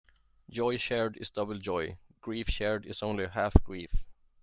Joy 0.49 0.77
shared 0.77 1.17
is 1.17 1.29
double 1.29 1.59
joy; 1.59 1.99
grief 2.21 2.47
shared 2.49 2.87
is 2.87 3.03
only 3.03 3.27
half 3.27 3.53
grief. 3.63 3.91